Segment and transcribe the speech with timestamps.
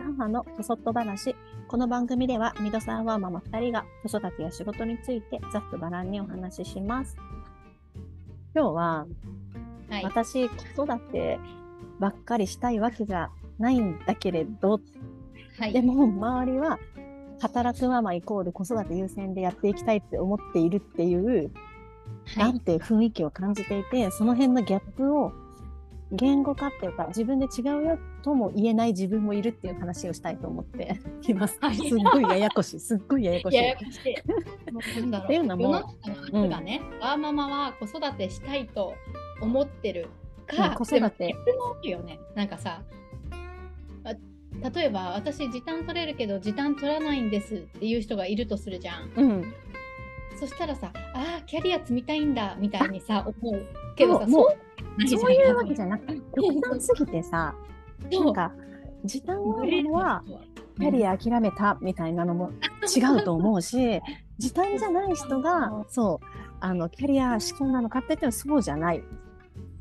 [0.00, 1.36] 母の子育話。
[1.68, 7.16] この番組では、ミドさんはママ2人が子育てや仕事についてざっくばらんにお話しします。
[8.54, 9.06] 今日は、
[9.90, 10.04] はい。
[10.04, 11.38] 私、子育て
[11.98, 14.80] ばっかりしたいわけじゃないんだけれど、
[15.58, 15.72] はい。
[15.72, 16.78] でも周りは
[17.40, 21.50] 働くママイコール子育て優先でやっていきたいって思っているっていう、
[22.24, 22.38] はい。
[22.38, 25.32] なんていう雰囲気を感じていて、その辺のギャップを
[26.12, 31.58] 言語化っていうか、自分で違うよとも言えない自分もいるっていう話をしたいと思って います。
[31.60, 32.80] はいすっごいややこしい。
[32.80, 33.56] すっごいややこしい。
[33.56, 34.72] ややこしい。
[34.72, 35.26] もうなんだろう。
[35.26, 38.94] っていうのも世の中の圧がね、ワーママは子育てしたいと
[39.40, 40.08] 思ってる
[40.46, 41.34] か、うん子育て
[41.84, 42.18] よね。
[42.34, 42.82] なんかさ、
[44.04, 44.14] あ
[44.74, 49.10] 例えば私時短取れるけど時短取らないんですっていう人がいるとするじゃん。
[49.16, 49.54] うん。
[50.40, 53.66] そしたらさ、ああキャリア積みたいんだみたいにさ思う。
[53.94, 57.54] けどさ、もうそうそういうわけじゃなくて、極端すぎてさ、
[58.10, 58.52] なんか、
[59.04, 60.24] 時短ワーママは
[60.78, 62.52] キャリア諦めたみたいなのも
[62.96, 64.00] 違うと思うし、
[64.38, 66.26] 時短じゃない人が、そう、
[66.60, 69.04] あの、キャリア仕込んだのかって言ってもそうじゃない。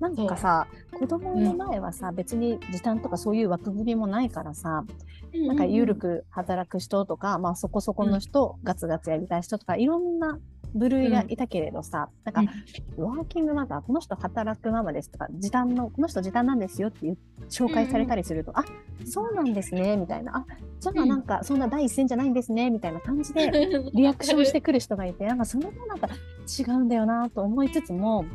[0.02, 0.68] なんかさ、
[1.00, 5.10] 子供の前はさ、別に時短とかそういう枠組みもないからさ、うん
[5.48, 10.40] なんか緩く働く人とか、まあそこそこの人、ガツガツやりたい人とか、いろんな
[10.74, 12.54] 部類がいたけれどさ、なんか、
[12.98, 17.18] ワーキングマザー、この人働くママですとか、時短の、この人時短なんですよっていう
[17.50, 18.66] 紹介されたりすると、あ、
[19.06, 20.46] そうなんですね、みたいな、あ、
[20.80, 23.52] じゃあなんか、そんな第一線じゃないんですね、みたいな感じで、
[23.94, 26.08] リアクションしてくる人がいて、なんかそれもなんか
[26.48, 28.26] 違うんだよなと思いつつも、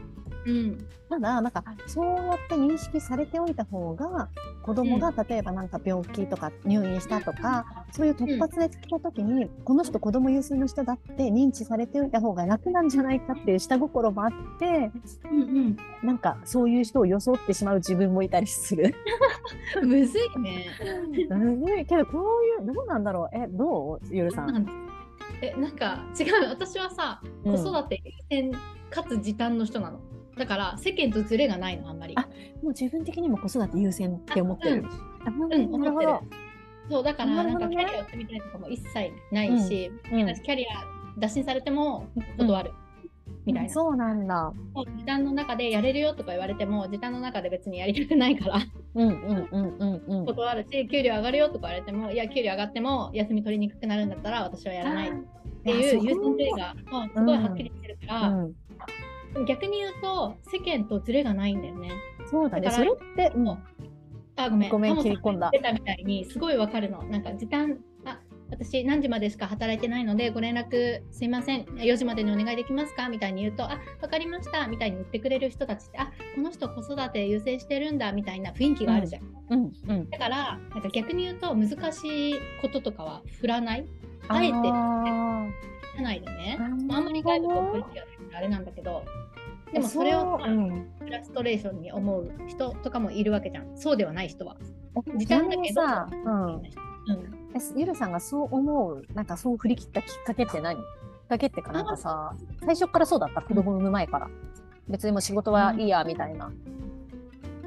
[0.47, 0.87] うん。
[1.09, 4.29] ただ、なんか、そうやって認識されておいた方が、
[4.63, 14.91] 子供が例えばなんか病気とか入院したとか、そういう突発で聞いた時に、この人子供優先の人だって認知されておいた方が楽なんじゃないかっていう下心もあって、
[15.31, 18.95] うんなんかそういう人を装ってしまう自分もいたりする。
[19.81, 20.67] うん、むずいね。
[20.79, 21.87] すごい。
[21.87, 22.19] けど、こ
[22.61, 23.37] ういう、どうなんだろう？
[23.37, 24.01] え、どう？
[24.11, 24.67] ゆるさん。
[25.41, 26.49] えなんか違う。
[26.51, 27.57] 私はさうん。
[27.57, 28.53] 子育て優先
[28.91, 29.99] かつ時短の人なの
[30.37, 32.15] だから世間とズレがないのあんまり。
[32.17, 32.23] あ
[32.63, 34.85] もう自分的にも子育て優先って思ってる。
[35.27, 35.53] あ、うん。
[35.53, 36.23] うんなるほど。
[36.91, 40.25] そうだからなんかキャリアを積みたいとかも一切ないし、うん。
[40.25, 40.85] 私キャリア
[41.19, 42.73] 打診されても断る、
[43.47, 44.53] みたいな、そうなんだ。
[44.75, 48.61] 時短の中でやれるよとか言われても時短の中で別にやりたくないから。
[48.97, 50.27] うんうんうんうんうん。
[50.27, 55.11] 断るし給料上がるよとか言われてもいや給料上がっても休み取りにくくなるんだったら私はやらない。
[55.11, 55.13] っ
[55.65, 58.55] ていう優先順位がうんすごいはっきりしてるから、うん、
[59.47, 61.91] 逆に言うと世間とズレがないんだよね。
[62.31, 62.63] そうだね。
[62.63, 63.49] だそれって、うん
[64.37, 67.03] あごめんごめん切り込んだ言ってたみたいにすごいわかるの。
[67.05, 68.19] なんか時間あ
[68.51, 73.09] 私何時までしか働いてないのでご連絡すいません4時までにお願いできますか？
[73.09, 79.23] みたいに言うとあわかりましたみたいに言ってくれる人たちってあこの人子育て優先してるんだみたいな雰囲気があるじゃん。
[79.51, 80.11] うんうん。
[80.11, 83.87] だからなんか逆に言うと難しいこととかは振らない
[84.27, 84.53] あえて
[86.09, 86.59] あ振らないでね。
[86.61, 89.05] ーまああんまり外部と雰囲気がないからあれなんだけど
[89.73, 93.77] でもそれをううん、フラストレーションに思う人とかもいるわけじゃん。
[93.77, 94.57] そうではない人は。
[95.17, 96.71] 時短だけど、さ、うん、うん、え
[97.77, 100.77] ゆるさんがそう思う、なんかそう振り切ったきっかけって何？
[100.77, 100.83] きっ
[101.29, 104.31] かけってかなんかさ、最初からそうだった、子供産む前から。
[104.87, 106.53] 別にもう仕事はいいや、みたいな。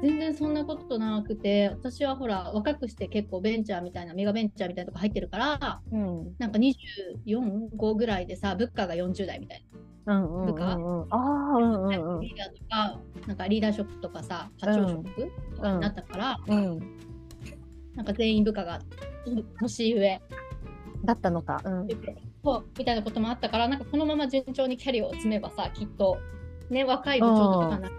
[0.00, 6.34] 全然そんなことなくて、私はほら、若くして結構ベンチャーみたいな、メガベンチャーみたいなとこ入ってるから、うん。
[6.38, 9.64] なんか24、5ぐらいでさ、物価が40代みたい
[10.06, 10.74] うんうんうん部下？
[10.76, 11.00] うん。
[11.02, 11.98] ああ、うんうんな。
[11.98, 15.04] うんリーダーとか、なんかリーダー職とかさ、課長職
[15.56, 16.78] とかになったから、うん。
[17.94, 18.80] なんか全員部下が
[19.60, 20.20] 年上
[21.04, 21.60] だったのか。
[21.64, 21.88] うん。
[22.44, 26.18] そうみたいなこともあったから、なんかこのまま順調にキャリアを積めばさ、きっと、
[26.70, 27.90] ね、若い部長とかな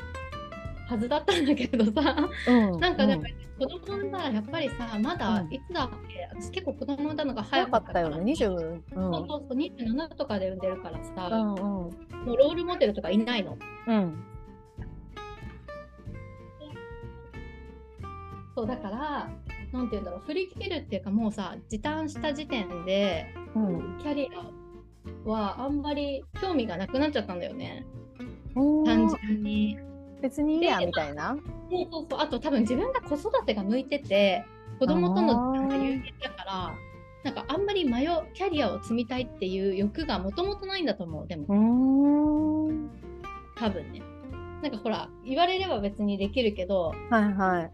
[0.90, 2.80] はずだったんだけどさ、うん。
[2.80, 3.26] なんかでもう
[3.60, 8.34] 子供産んだらやっぱりさ、まだうんいつだっけ、私結構子供産んだのが早早かったよね。
[8.34, 8.50] 20。
[8.50, 8.84] うん。
[8.96, 11.58] そうそうそう、27とかで産んでるからうさ、んうん。
[11.58, 11.92] も
[12.26, 13.58] うロールモデルとかいないの。
[13.88, 14.24] うん。
[18.56, 19.30] そうだから、
[19.72, 23.98] なんて言うんだろう、振り切るっていうか、もうさ、時短した時点で、うん。
[24.00, 27.86] キャリアはあんまり興味がなくなっちゃったんだよね、
[28.56, 29.78] うん単純に。
[30.22, 31.38] 別にいいやみたいな。
[31.72, 34.44] そうそうそうあと多分自分が子育てが向いてて
[34.80, 36.74] 子供との時間が有限だから
[37.24, 41.46] なんかあんまり迷うキャリアを積みたいっていう欲がもともとないんだと思うでも。
[43.56, 44.02] 多分ね
[44.64, 47.72] なんかほら言われれば別にできるけどはいはい。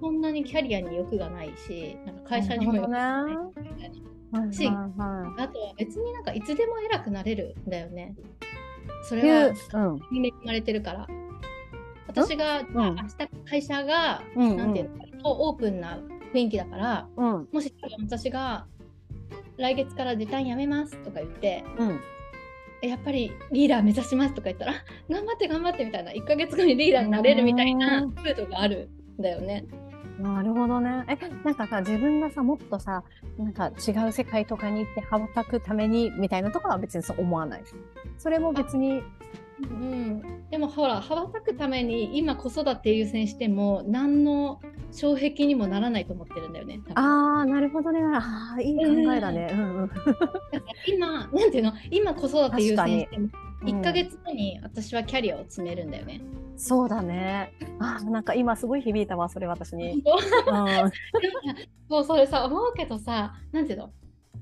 [0.00, 3.92] そんなにキャリアに欲がないしなんか会社にも欲がないみたい
[4.32, 8.14] なはいしはいはあとは別になんかいつでも偉くなれるんだよね
[9.08, 9.22] そい。
[9.22, 10.00] れはいう、うん。
[10.10, 11.06] みんな生まれてるから
[12.10, 14.90] 私が、ん明日会社が、うんうんなんていう
[15.22, 15.48] の？
[15.48, 15.98] オープンな
[16.32, 17.48] 雰囲気だからうん。
[17.52, 18.66] もし私が
[19.56, 22.00] 来月から時短やめますとか言ってうん。
[22.82, 24.74] えやっぱりリーダー目指しますとか言ったらあ
[25.12, 29.64] 頑張って頑張ってみたいな1ヶ月後にリーダーになれるみたいなうんムードがあるんだよね。
[30.18, 31.04] なるほどね。
[31.08, 33.04] え、なんかさ、自分がさ、もっとさ、
[33.38, 37.62] なんか違う世界とかに行って羽ばたくためにみたいなとかは別にそう思わない？
[38.18, 39.02] それも別に、
[39.62, 44.60] うん、でもほら羽ばたくために今子育て優先しても何の
[44.90, 46.80] 障壁にもならないと思ってるんだよね。
[46.94, 48.00] ああ、なるほどね。
[48.02, 49.50] ああ、いい考えだね。
[49.52, 49.90] うんうん。
[50.86, 51.72] 今なんていうの？
[51.90, 56.20] 今子育て優先しても確かに1ヶ月後に私はキャリアを詰めるんだよね。
[56.56, 57.52] そうだね。
[57.78, 59.92] あーなんか今すごい響いたわ、それ私に。
[59.92, 60.02] うん。
[61.88, 63.90] そうそれさ思うけどさなんていうの？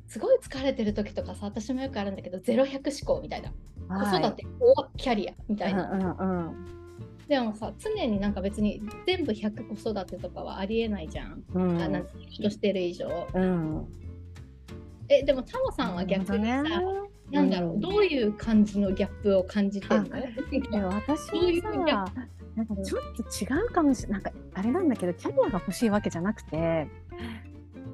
[0.09, 3.53] すごい疲れてる時とかさ私もよくあるんだけど0100思考みたいな。
[3.89, 6.67] 子育ておキャリアみたいな、うんうんうん。
[7.27, 11.81] でもさ常になんか別に全部100子育てとかはありえないじゃん、うん。
[11.83, 13.27] あなんて仕事してる以上。
[13.33, 13.87] うん。
[15.09, 16.63] えでもタモさんは逆にさ、
[17.31, 17.81] なんだろう、うん。
[17.81, 20.03] どういう感じのギャップを感じてる
[20.71, 20.89] の？
[20.91, 21.31] 私
[21.63, 22.13] はさ、
[22.55, 24.23] なんかちょっと違うかもしれない。
[24.23, 26.89] なんかあれなんだけど、キャリアが欲しいわけじゃなくて、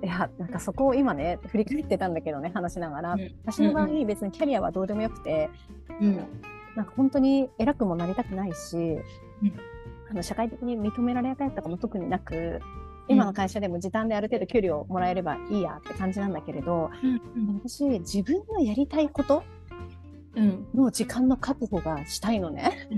[0.03, 3.13] いや、なんかそこを今ね、振り返ってたんだけどね、話しながら。
[3.15, 3.35] うん。
[3.45, 5.51] 私の場合、別にキャリアはどうでもよくて、
[6.01, 6.17] うん。
[6.77, 8.99] なんか本当に偉くもなりたくないし、
[10.11, 12.61] あの社会的に認められたいとかも特になく、
[13.09, 19.43] 今の会社でも時短である程度給料もらえればいいやって感じなんだけれど、うん私、自分のやりたいこと
[20.37, 20.67] うん。
[20.75, 22.89] の時間の確保がしたいのね。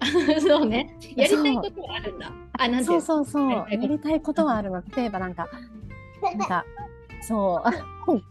[0.40, 0.96] そうね。
[1.16, 2.32] やりたいことはあるんだ。
[2.52, 3.50] あなそううそうそう。
[3.50, 4.82] やりたいことはあるの。
[4.96, 5.48] 例えばなんか、
[6.36, 6.64] なんか、
[7.22, 7.72] そう、あ
[8.06, 8.22] 本、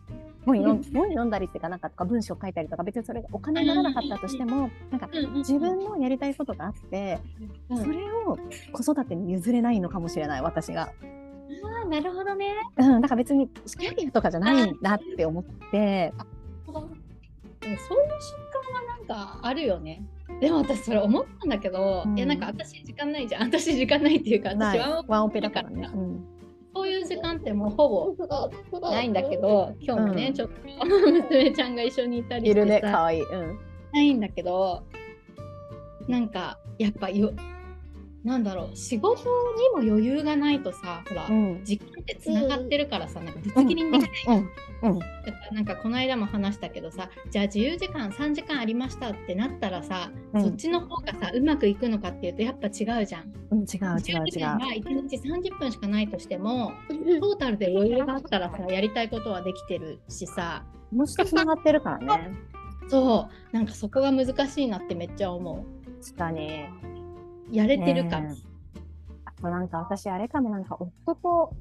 [0.46, 7.20] 本読ん本読んだりっていうか、なんかとか文章書いたりとか、別にそれがお金にならなかったとしても、なんか自分のやりたいことがあって、
[7.70, 7.78] うん。
[7.78, 8.38] それを
[8.72, 10.90] 子育てに譲れないのかもしれない、私が。
[11.64, 12.56] あーなるほどね。
[12.78, 16.14] うん、だから別にキャリアとかじゃないんだって思って、
[16.68, 16.82] でも
[17.62, 20.04] そういう瞬間はなんかあるよね。
[20.42, 22.18] でも私それ思ったんだけど、うん。
[22.18, 23.44] いやなんか私時間ないじゃん。
[23.44, 25.90] 私時間ないっていうか、私ワンオペワンオペだからね。
[25.94, 26.34] うん
[26.76, 28.16] そういう時間ってもうほ
[28.72, 33.22] ぼないんだけど、今日もね、うんちょっと娘ちゃんが一緒にいたりしているね、さかわいい。
[33.22, 33.60] うん。
[33.94, 34.84] ないんだけど、
[36.08, 37.32] なんかやっぱよ、
[38.24, 39.24] なんだろう、仕事
[39.76, 41.62] にも余裕がないとさ、ほら、うん。
[41.64, 44.50] 時間ってつながってるからさ、なんかぶつ切りにできないうん。
[44.84, 45.00] うん。
[45.00, 45.12] だか
[45.50, 53.34] らなんかこの間も話したけどさじゃあ自由時間3時間ありましたってなったらさ、うんそっちの方がさうまくいくのかっていうとやっぱ違うじゃん。
[53.52, 54.46] うん、違う違う10時違う。
[54.46, 62.32] 間が1日30分しかないとしてもトータルで余裕があったらさやりたいことはできてるしさもしとつながってるからね。
[62.90, 65.66] そうなんかそこが難しいなってめっちゃ思
[66.02, 66.66] 確かに。
[67.52, 67.56] う。
[67.56, 68.20] やれてるか。
[68.22, 68.36] ね
[69.26, 71.54] あとなんか私あれかもなんか夫と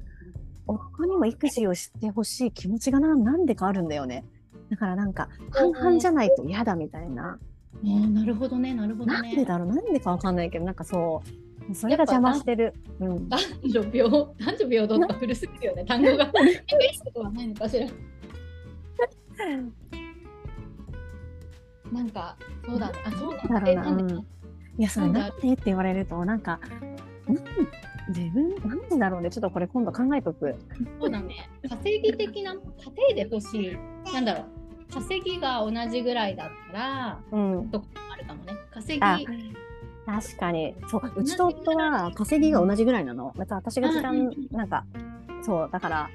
[0.67, 4.23] 夫にも育児をしてほしい気持ちがななんでかあるんだよね。
[4.69, 7.37] だからなんか半々じゃないと嫌だみたいな。
[7.75, 9.45] あーなるほどねなるほどなんでね。
[9.45, 9.67] だろう？
[9.67, 11.21] なんでかわかんないけどなんかそ
[11.69, 12.73] うそれが邪魔してる。
[12.99, 13.27] うん。
[13.29, 16.17] 男女平男女平等とか古すぎるよね 単語が。
[16.17, 16.57] なんかいい
[17.03, 17.87] ことはないのかしら。
[21.91, 22.35] なんか
[22.65, 22.93] そうだね。
[23.05, 23.91] あそうだだろうな。
[23.91, 24.25] んでうん。
[24.77, 26.59] いやそれなんでって言われるとなんか
[27.27, 27.37] なん
[28.09, 30.55] 自分なんでだろうねちょっとこれ今度考えとく。
[30.99, 31.49] そうだね。
[31.69, 32.59] 稼ぎ的な家
[33.15, 33.77] 庭で欲しい
[34.11, 34.45] なんだろ
[34.89, 37.69] う稼ぎが同じぐらいだったらうん。
[37.69, 38.53] とかあるかもね。
[38.71, 39.25] 稼あぎ
[40.05, 40.75] 確かに。
[40.89, 43.33] そう、うちと夫は稼ぎが同じぐらいなの。
[43.35, 44.85] また私が時間なんか、
[45.41, 46.09] そう、だから、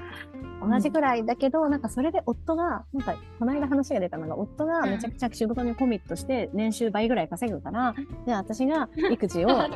[0.61, 7.95] 同じぐらいだけど、なんかそれで夫が、なんか、この間話が出たのが、夫がめちゃくちゃ仕事にコミットして、年収倍ぐらい稼ぐから、
[8.27, 9.71] で、私が育児を、 なん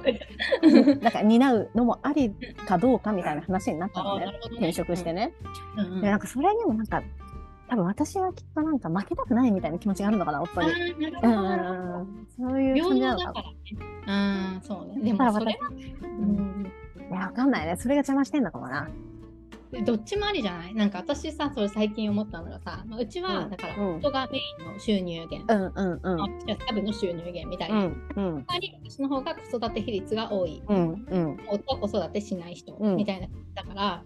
[1.12, 2.35] か担うのもあり
[2.67, 4.27] かどうかみたいな話になったのね。
[4.53, 5.33] 転職してね。
[5.77, 7.03] うんうんで、なんかそれにもなんか、
[7.69, 10.71] 多分私はきっとなんか負けたくないみたいな気持ちがあるのかな、夫あに。
[10.71, 12.27] うん。
[12.37, 13.57] そういう感じなのかだからね。
[14.07, 15.01] ああ、そうね。
[15.03, 15.69] でもそれは、
[16.03, 16.73] うん
[17.11, 17.77] いや、わかんないね。
[17.77, 18.89] それが邪魔してんのかもな。
[19.73, 20.75] うんどっちもありじゃない？
[20.75, 23.50] なんか私さ、それ最近思ったのがさ、まあうちは、うん。
[23.50, 23.97] だから、うん。
[23.97, 26.21] 夫がメインの収入源、うんうんうん。
[26.21, 27.81] 私はサブの収入源みたいうな。
[27.85, 28.45] んうん。
[28.47, 30.62] 他に私の方が子育て比率が多い。
[30.69, 31.41] うんうん。
[31.49, 33.29] 夫は子育てしない人、うんみたいな。
[33.55, 34.02] だから、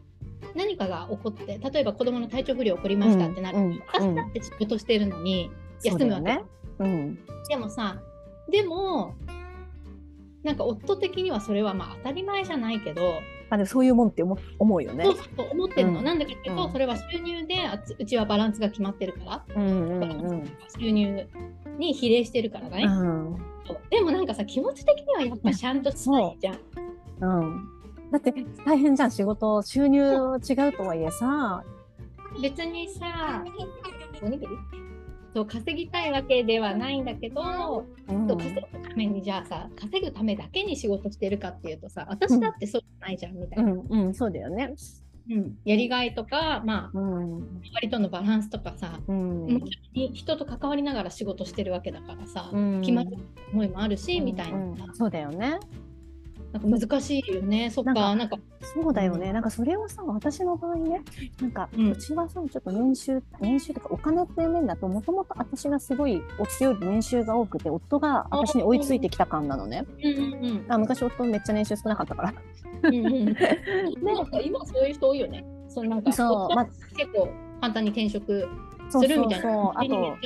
[0.54, 3.82] 何かが起こって、例えば子供の体調不良起こりましたってなると、うんうん。
[3.92, 5.50] 私だって仕事してるのに、
[5.82, 6.34] 休むわけ、
[6.78, 7.18] そうん。
[7.48, 8.00] でもさ、
[8.50, 9.14] でも、
[10.44, 13.18] なんか夫的にはそれはまあ当たり前じゃないけど、ま
[13.50, 15.04] あでもそういうもんって思思うよね。
[15.04, 15.14] そう。
[15.14, 16.04] そう思ってるの、うん。
[16.04, 16.72] なんでかっていうん。
[16.72, 20.44] それは収入であつうちはバランスが決まってるから、うんうんうん。
[20.78, 21.28] 収入
[21.78, 22.88] に比例してるからね、う。
[22.88, 23.36] ん
[23.90, 26.58] でもなんかさ気持ち的にはやっぱちゃんとしないじゃん。
[27.20, 27.68] うん。
[28.10, 28.32] だって
[28.64, 29.62] 大変じゃん仕事。
[29.62, 31.62] 収入違うとはいえさ。
[32.40, 33.44] 別にさ
[34.22, 34.85] おにぎり？
[35.36, 38.26] そう稼ぎたいわけではないんだけど、うん。
[38.26, 43.86] 稼ぐためにじゃあさ稼ぐためだけに仕事してるかっていうとさ私だってそうじゃないじゃんみたいうな、ん。
[44.06, 44.14] うん。
[44.14, 44.72] そうだよね。
[45.30, 45.58] うん。
[45.66, 47.36] やりがいとかまあうん。
[47.36, 49.60] 周りとのバランスとかさ、うん。
[49.92, 52.80] 人と関わりながら仕事してるわけだからさ、うん。
[52.80, 53.10] 決まる
[53.52, 55.60] 思いもあるし、みたいなうんそうだよね
[56.58, 57.70] なんか難しいよね。
[57.70, 57.92] そっか。
[57.94, 58.38] なんなんか。
[58.60, 61.00] そうだよね、なんかそれをさ私の場合ね
[61.40, 69.86] なんか、ううんちはさちょっと年収年収とかお金っていう面だともともと私がすごい夫より年収が多くて夫が私に追いついてきた感なのね。
[70.02, 70.66] うんうんうん。
[70.68, 72.34] あ昔夫めっちゃ年収少なかったから。
[72.82, 73.24] うんうん
[74.02, 74.26] なん。
[74.26, 75.44] か今そういう人多いよね。
[75.68, 76.64] そのなんかそう、まあ、
[76.96, 77.28] 結構
[77.60, 78.48] 簡単に転職
[78.88, 79.80] するみたいそうそうな。
[79.80, 80.18] あと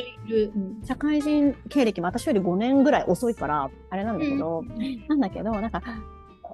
[0.86, 4.64] 社会人経歴も私より5年ぐらい遅いからあれなんだけど、
[5.08, 5.82] なんだけどなんか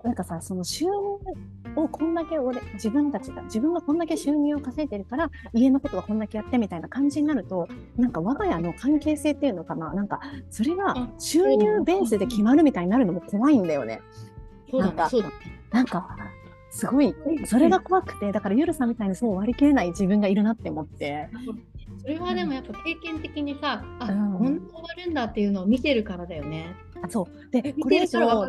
[0.06, 0.90] なんかさその収入
[1.74, 9.92] をこんだけ俺自分たちが自分がこんだけ収入を稼いでるから家のことはこんだけやってみたいな感じになるとなんか我が家の関係性っていうのかな？
[9.92, 14.00] なんかそれがあ収入ベースで決まるみたいになるのも怖いんだよね。
[14.70, 15.10] そうだなんか。
[15.72, 16.16] なんか
[16.70, 21.28] すごいそれが怖くてだからゆるさんみたいにそう割り切れない自分がいるなって思って。
[22.00, 26.74] それはでもやっぱ経験的にさ、あ、うんこんな終わるんだっていうのを見てるからだよね。
[27.02, 28.46] あそうでこれ以上。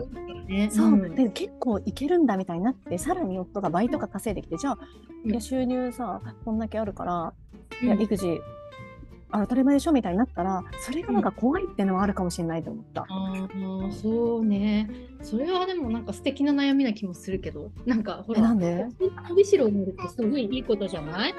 [0.69, 4.77] そう、んで結構いけるんだみたいになってさらに夫がバイトが稼いできてじゃあ、
[5.25, 7.33] うんいや収入さこんだけあるから、
[7.81, 8.39] うんいや育児
[9.29, 13.01] あ当たり前でしょみたいになったらそれがなんか怖いっていうのはあるかもしれないと思った。
[13.01, 14.89] ああ、そうね。
[15.21, 18.85] それはでもなんか素敵な悩みな気もするけど、なんかほら、えなんで？
[19.27, 21.35] 伸びしろを見るってすごいいいことじゃない？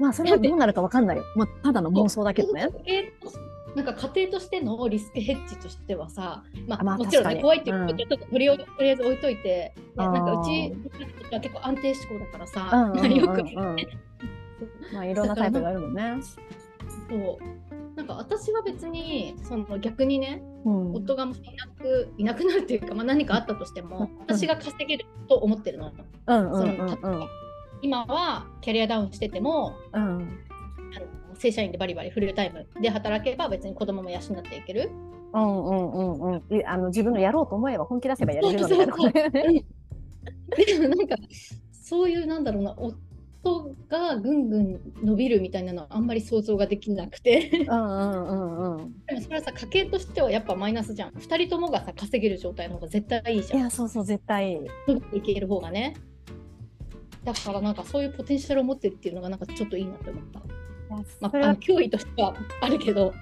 [0.00, 1.22] まあそれはどうなるかわかんないよ。
[1.36, 2.68] まあ、ただの妄想だけどね。
[2.84, 3.36] 家庭とし
[3.74, 7.86] なんか家庭としてのリスクヘッジとしてはさ、まああまあもちろんね怖いっていううん。
[7.86, 10.74] ことちょっととりあえずとりあえず置いといて、ねなんかうち
[11.32, 13.14] は結構安定志向だからうんさ、うんうん。
[13.14, 13.76] よくうん
[14.92, 16.14] まあいろんなタイプがあるもんね。
[17.08, 17.38] そう。
[17.96, 20.94] なんか私は別にその逆にね、うん。
[20.94, 21.32] 夫がいな
[21.80, 25.92] くいなくなるっていうか、まあ、何かあったとしても、私が稼げると思ってるの。
[26.26, 27.28] うんうんうんうん。
[27.82, 30.40] 今はキャリアダウンしててもうん
[31.44, 34.90] 正社員でバリバリフルタイムで働けば別に子供も養っていける。
[35.34, 39.64] うんうんうんうんいあの自分がやろうと思えば本気出せばやれるのみたいなことだよね。
[40.56, 41.16] でもなんか
[41.72, 48.94] そういうなんだろうな夫がぐんぐん伸びるみたいなのはあんまり想像ができなくて うんうんうんうん。
[49.06, 54.60] でもそれはさ家計としてはやっぱマイナスじゃん2人ともがさ稼げる状態の方が絶対いいじゃんいやそうそう絶対。
[55.12, 55.94] いける方がね
[57.24, 60.42] だからなんかそういうポテンシャルを持ってるっていうのがなんかちょっといいなって思った、
[61.20, 63.12] まあ、脅威としてはあるけど、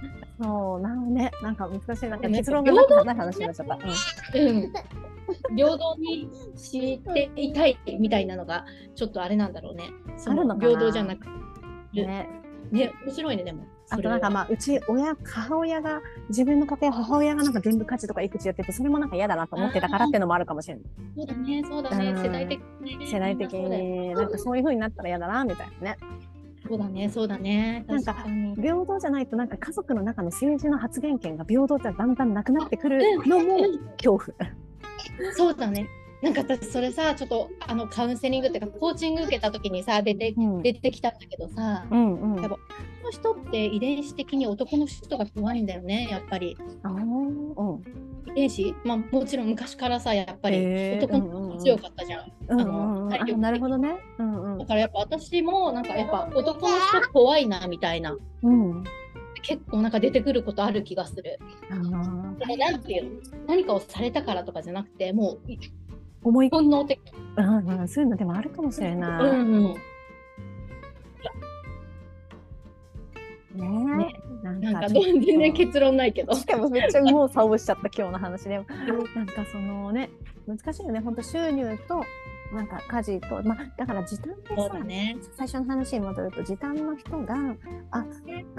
[0.43, 3.75] そうなんねなんか難しいなんか結論がなくない話になっちゃった。
[3.75, 4.73] うん、
[5.57, 8.65] 平等にしていたいみたいなのが
[8.95, 9.91] ちょっとあれなんだろうね。
[10.17, 10.69] そあるのかな？
[10.69, 12.29] 平等じゃなくうんね。
[12.71, 13.65] ね面白いねでも。
[13.91, 16.01] あとなんかまあうち親母親が
[16.31, 20.85] 自分の家庭母親がなんか全部家事とか育児やっててそれもなんか嫌だなと思ってたからっていうのもあるかもしれない。
[21.15, 22.23] そうだね、そうだね、うん。
[22.23, 23.07] 世代的にね。
[23.07, 24.15] 世代的に。
[24.15, 25.99] なんかそういう風になったら嫌だなみたいなね。
[26.69, 27.85] そうだね、そうだね。
[27.89, 28.15] なんか。
[28.57, 33.59] 平等じゃないとなんか家族の中の政治の発言権が平等じゃだんだんなくなってくるのも
[33.97, 35.33] 恐怖。
[35.35, 35.87] そうだね。
[36.23, 42.43] なんか私それさ、ちょっとあのカウンセリングっていうか、コーチング受けた時にさ、出てうん出てきたんだけどさ、うんうん。
[42.43, 42.61] やっぱこ
[43.05, 46.57] の人って遺伝子的に男の人が怖いんだよね、やっぱり。
[46.85, 47.83] あーうん
[48.31, 48.75] 遺伝子？
[48.85, 52.33] まあもちろん昔からさ、やっぱり男の人が強かったじゃん。
[52.49, 53.97] うんあうんうんあの体力的になるほどね。
[54.19, 58.17] うんうんだからやっぱ私もなんかやっぱ男の人怖いなみたいな。
[58.43, 58.85] うん。
[59.43, 61.41] 結構なんか出てくることある気がする。
[61.69, 62.39] あー。
[62.39, 63.21] でもなんていうの？
[63.49, 65.41] 何かをされたからとかじゃなくてもう
[66.23, 67.01] 思い本能的。
[67.37, 67.89] うんうん。
[67.89, 69.31] そういうのでもあるかもしれない。
[69.31, 69.75] うんね
[73.57, 74.23] ね。
[74.45, 76.35] なんなんか全然結論ないけど。
[76.35, 78.65] しかもめっちゃもう差をしちゃった今日の話でなん
[79.27, 80.09] かそのね
[80.47, 81.01] 難しいよね。
[81.01, 82.05] 本当収入と
[82.53, 85.17] なんか家事とまあだから時短でさだね。
[85.37, 87.35] 最初の話に戻ると時短の人が
[87.91, 88.05] あ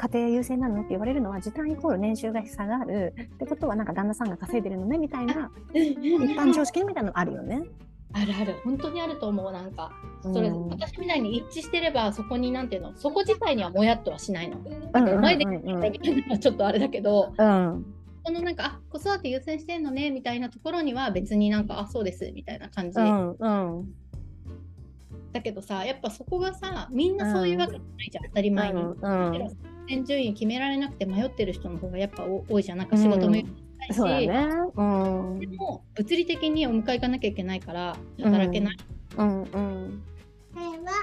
[0.10, 3.14] 家庭優先なのって言われるのは時短イコール年収が下がる。
[3.36, 5.98] ってことはなんか旦那さんが稼いでるのねみたいな一
[6.38, 7.64] 般常識みたいなのあるよね。
[8.14, 8.56] あるある。
[8.64, 9.92] 本当にあると思うなんか。
[10.22, 10.68] それ、うん。
[10.70, 14.58] 私みたいに一致してればそこになんていうのそこ自体にはもやっとはしないの。
[14.58, 15.46] うんなんかお前で
[16.40, 17.86] ちょっとあれだけど、うん
[18.24, 23.00] このなんかあ子育て優先してんのねみたいなところには別になんかあそうですみたいな感じ。
[23.00, 23.50] うんう
[23.82, 23.94] ん
[25.32, 28.82] だけどさやっぱそこがさみんなそういうわけじゃないじゃん、当たり前に。
[28.82, 29.58] うん
[30.06, 33.46] 順位決められなくて迷ってる人の方がやっぱ多いじゃんなんか仕事もし、
[33.92, 34.48] そうだね。
[34.76, 35.40] うん。
[35.40, 38.78] でも物理的にお迎え行かなきゃいけないから働けない。
[39.18, 40.04] うんうん。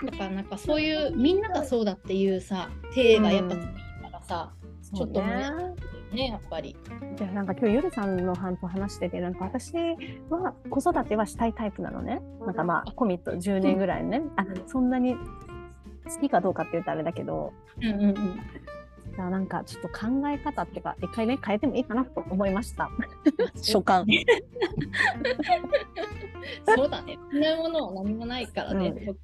[0.06, 3.72] だからなんかそういうみんながそうだっていうさ体がやっぱ強いか
[4.12, 4.52] らさ、
[4.94, 5.44] ちょっとねね。
[6.12, 6.76] ねやっぱり。
[7.16, 9.74] でなんか今日ゆるさんの班と話しててなんか私
[10.28, 12.20] は子育てはしたいタイプなのね。
[12.40, 14.22] なんかまあコミット10年ぐらいね。
[14.36, 17.52] あそんなに好きかどうかって言うとあれだけど。
[17.80, 18.14] うんうんうん。
[19.12, 22.90] だからなんかちょっと考え方っていうか一回ね変えてもいいかなと思いました。
[23.60, 24.06] 所感。
[26.66, 27.18] そうだね。
[27.30, 29.14] そんなものは何もないからね。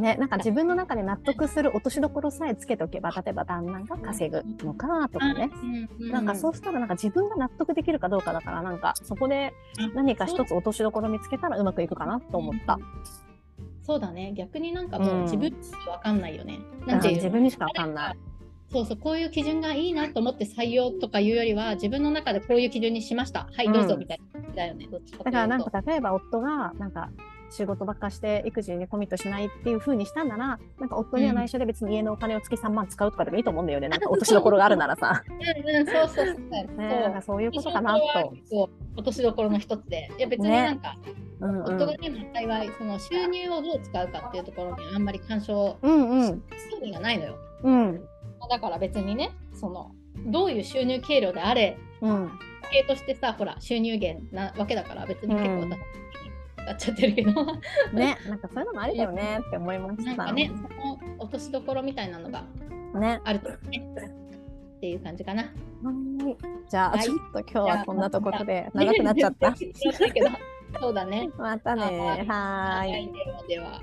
[0.00, 5.50] ね、なんか自分の中で納得する落としどころさえつけておけば例えば旦那が稼ぐのかとかね、
[5.98, 9.52] なんかそうしたらなんか自分が納得できるかどうかだからなんかそこで
[9.94, 12.78] 何か一つ落としどころ見つけたらうまくいくかなと思った。
[13.82, 14.32] そうだね。
[14.36, 16.60] 逆になんかもう自分にしかわかんないよね。
[16.86, 18.16] 自分にしかわかんない。
[18.72, 23.48] そうそう、こういう基準がいいなと思って採用とかいうよりは、自分の中でこういう基準にしました。
[23.52, 24.54] はい、どうぞ、うんみたいな。
[24.54, 25.24] だよね、どっちか。
[25.24, 27.10] だからなんか例えば夫がなんか
[27.50, 33.88] 仕事ばっかして育児にコミットしないっていう風にしたんならなんか夫には内緒で別に家のお金を月3万使うとかでもいいと思うんだよね。
[33.88, 35.22] なんか落としどころがあるならさ。
[35.28, 36.08] うんうん、そう。
[36.08, 36.34] そうそう。
[36.34, 37.00] ね、そう。
[37.00, 37.42] なんかそう。
[37.42, 37.52] いう。
[37.52, 38.70] ことかなと。
[38.96, 40.10] 落としどころの一つで。
[40.18, 40.96] いや別になんか、
[41.40, 41.46] う。
[41.46, 41.58] んう。
[41.58, 43.80] ん夫がね、幸い、その収入をどう。
[43.80, 44.08] 使う。
[44.08, 44.44] かっていう。
[44.44, 45.90] ところにあんまり干渉、う。
[45.90, 46.24] んう。
[46.28, 46.40] ん
[46.70, 47.36] 興味がないのよ。
[47.62, 47.70] う。
[47.70, 48.00] ん
[48.48, 49.92] だから別にね、その、
[50.26, 50.50] どう。
[50.52, 50.64] いう。
[50.64, 52.10] 収入経路であれ、う。
[52.10, 52.30] ん
[52.72, 55.66] 家計としてさ、ほら、収入源なわけだから、別に結構う。
[55.66, 55.78] ん私、
[56.70, 57.32] 使っちゃってるけど。
[57.92, 60.04] ね、なんかそういうのもありだよねって思いました。
[60.04, 62.44] なんかね、その落としどころみたいなのが
[62.94, 63.20] ね。
[63.24, 63.56] あるとね。
[64.76, 65.42] っていう感じかな。
[65.42, 65.50] はい
[66.68, 69.54] じゃあ、はいちょっと今日はこんなところで長くなっちゃった。
[70.80, 71.30] そうだね。
[71.36, 72.24] またね。
[72.28, 73.12] はーい。
[73.12, 73.80] ではでは。